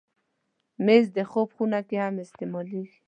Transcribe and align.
مېز 0.85 1.05
د 1.17 1.19
خوب 1.31 1.49
خونه 1.55 1.79
کې 1.87 1.97
هم 2.03 2.15
استعمالېږي. 2.25 2.97